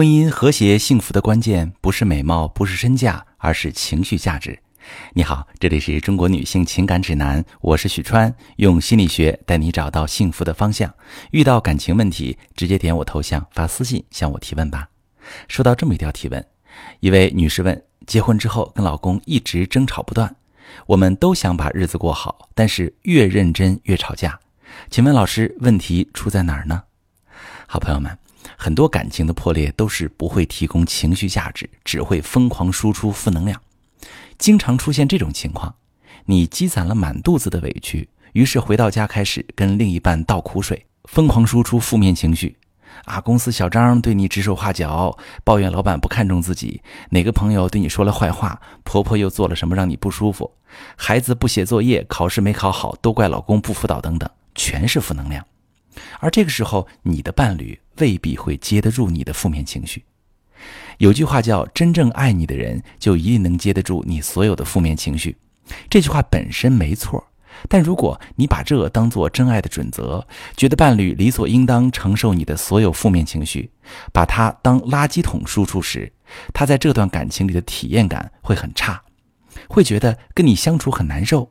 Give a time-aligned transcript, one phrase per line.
[0.00, 4.58] 婚姻和谐幸福的关键不是美貌，不是身价，而是情绪价值。
[5.12, 10.90] 你好，这里是中国女性情感指南，我是许川，用心理学带你找到幸福的方向。
[11.32, 14.88] 遇到感情问题，直接点我头像发私信向我提问吧。
[15.48, 16.42] 收到这么一条提问，
[17.00, 20.34] 一位女士问：结婚之后跟老公一直争吵不断，
[20.86, 24.40] 我们都想把日子过好，但是越认真越吵架。
[24.88, 26.84] 请问老师，问题出在哪儿呢？
[27.66, 28.19] 好朋友们。
[28.62, 33.58] 很多感情的破裂都是不会提供情绪价值，只会疯狂输出负能量。
[34.36, 35.74] 经常出现这种情况：
[36.26, 42.54] 你积攒了满肚子的委屈，于是回到家开始跟另一半倒苦水，疯狂输出负面情绪。
[43.06, 50.52] 啊，公司小张对你指手画脚，抱怨老板不看重自己；哪个朋友对你说了坏话，婆婆又做了什么让你不舒服？
[50.96, 55.42] 孩子不写作业，考试没考好，都怪老公不辅导，等等，全是负能量。
[56.20, 60.04] 而这个时候，你的伴侣未必会接得住你的负面情绪。
[60.98, 65.36] 有句话叫“真正爱你的人，就一定能接得住你所有的负面情绪”。
[65.88, 67.24] 这句话本身没错，
[67.68, 73.70] 但如果你把这当做真爱的准则，觉得伴侣理所应当承受你的所有负面情绪，
[74.12, 76.12] 把它当垃圾桶输出时，
[76.52, 79.02] 他在这段感情里的体验感会很差，
[79.68, 81.50] 会觉得跟你相处很难受，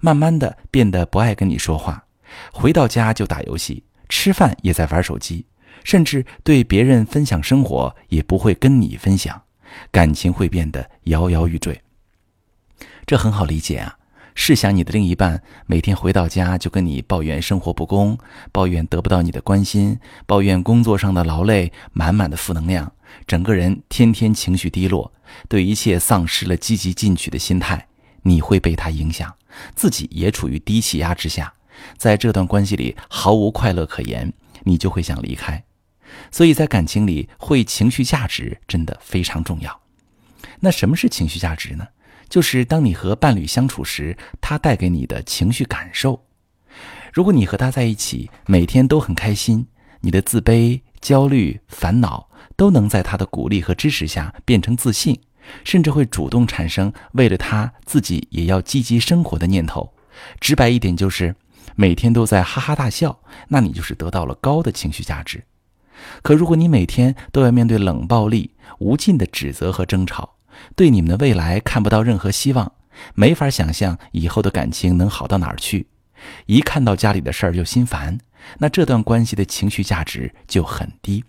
[0.00, 2.04] 慢慢的变得不爱跟你说话。
[2.52, 5.46] 回到家就打游戏，吃饭也在玩手机，
[5.84, 9.40] 甚至对别人分享生活也不会跟你分享，
[9.90, 11.80] 感情会变得摇摇欲坠。
[13.06, 13.96] 这很好理解啊！
[14.34, 18.16] 试想你的另一半每天回到家就跟你抱怨生活不公，
[18.52, 22.92] 抱怨得不到你的关心，抱怨工作上的劳累，满满的负能量，
[23.26, 25.12] 整个人天天情绪低落，
[25.48, 27.88] 对一切丧失了积极进取的心态，
[28.22, 29.34] 你会被他影响，
[29.74, 31.52] 自己也处于低气压之下。
[31.96, 34.32] 在这段关系里毫无快乐可言，
[34.64, 35.62] 你就会想离开。
[36.30, 39.80] 所以在感情里，会情绪价值真的非常重要。
[40.58, 41.86] 那什么是情绪价值呢？
[42.28, 46.26] 就是当你和伴侣相处时，他带给你的情绪感受。
[47.12, 49.66] 如果你和他在一起，每天都很开心，
[50.00, 55.20] 你的自卑、焦虑、烦恼都能在他的鼓励和支持下变成自信，
[55.64, 59.92] 甚至会主动产生为了他自己也要积极生活的念头。
[60.40, 61.34] 直白一点就是。
[61.76, 65.44] 每天都在哈哈大笑，那你就是得到了高的情绪价值。
[66.22, 70.36] 可如果你每天都要面对冷暴力、无尽的指责和争吵，
[70.74, 72.72] 对你们的未来看不到任何希望，
[73.14, 75.86] 没法想象以后的感情能好到哪儿去，
[76.46, 78.18] 一看到家里的事儿就心烦，
[78.58, 81.24] 那这段关系的情绪价值就很低。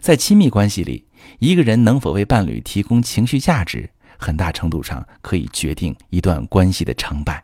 [0.00, 1.06] 在亲密关系里，
[1.38, 3.88] 一个人能否为伴侣提供情绪价值，
[4.18, 7.42] 很大程度上可以决定一段关系的成败。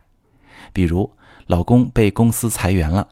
[0.71, 1.09] 比如，
[1.49, 3.07] 老公被公司裁员了，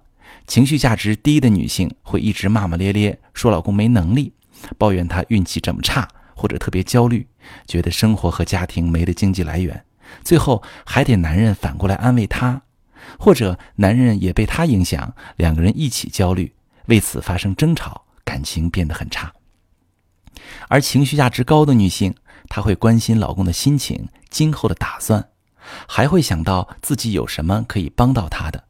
[0.46, 4.32] 情绪价值低的女性会一直骂骂咧咧，说老公没能力，
[4.78, 7.26] 抱怨他运气这么差，或者特别焦虑，
[7.66, 9.84] 觉得生活和家庭没了经济来源，
[10.24, 12.62] 最后还得男人反过来安慰她，
[13.18, 16.54] 或者男人也被她影响，两个人一起焦虑，
[16.86, 19.34] 为此发生争吵，感情变得很差。
[20.68, 22.14] 而情绪价值高的女性，
[22.48, 25.30] 她会关心老公的心情、今后的打算。
[25.88, 28.64] 还会想到自己有什么可以帮到他的，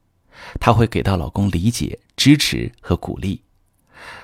[0.59, 3.44] 他会给到老公理解、支持和鼓励。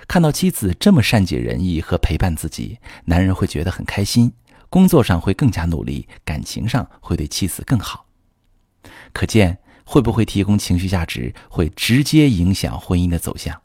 [0.07, 4.31] 看到妻子这么善解人意和陪伴自己，男人会觉得很开心，
[4.69, 8.05] 工作上会更加努力，感情上会对妻子更好。
[9.11, 13.61] 可见，会不会提供情绪价值，会直接影响婚姻的走向。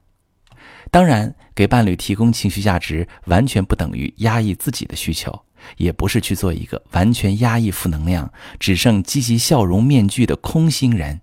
[0.91, 5.45] 当然，给伴侣提供情绪价值，完全不等于压抑自己的需求。
[5.77, 11.21] 也不是去做一个完全压抑负能量、只剩积极笑容面具的空心人，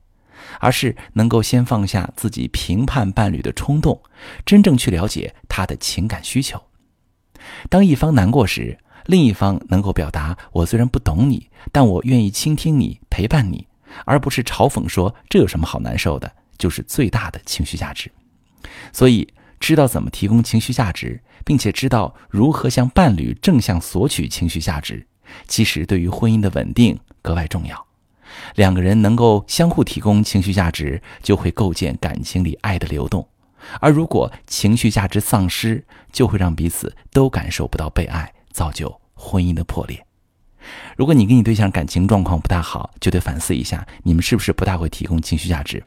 [0.59, 4.01] 而是能够先放下自己评判伴侣的冲动，
[4.45, 6.61] 真正去了解他的情感需求。
[7.69, 13.67] 当一方难过时，另一方能够表达“我虽然不懂你，但我愿意倾听你、陪伴你”，
[14.05, 18.11] 而不是嘲讽说“这有什么好难受的”，就是最大的情绪价值。
[18.91, 19.27] 所以。
[19.59, 25.05] 知道怎么提供情绪价值，并且知道如何向伴侣正向索取情绪价值，
[25.47, 27.85] 其实对于婚姻的稳定格外重要。
[28.55, 33.27] 两个人能够相互提供情绪价值，就会构建感情里爱的流动。
[33.79, 40.05] 而如果情绪价值丧失，就会让彼此都感受不到被爱，造就婚姻的破裂。
[40.97, 45.83] 如果你跟你对象感情状况不大好，就得反思一下，你们是不是不大会提供情绪价值？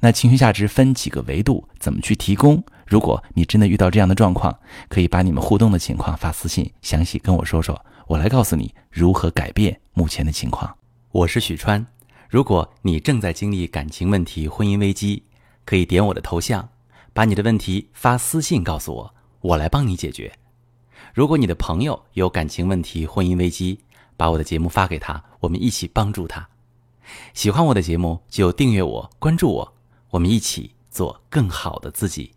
[0.00, 2.62] 那情绪价值分几个维度，怎么去提供？
[2.90, 4.52] 如果你真的遇到这样的状况，
[4.88, 10.76] 可以把你们互动的情况发私信，详细跟我说说，我来告诉你如何改变目前的情况。
[11.12, 11.86] 我是许川，
[12.28, 15.22] 如果你正在经历感情问题、婚姻危机，
[15.64, 16.68] 可以点我的头像，
[17.12, 20.32] 把你的问题发私信告诉我，我来帮你解决。
[21.14, 23.78] 如果你的朋友有感情问题、婚姻危机，
[24.16, 26.48] 把我的节目发给他，我们一起帮助他。
[27.34, 29.72] 喜欢我的节目就订阅我、关注我，
[30.10, 32.32] 我们一起做更好的自己。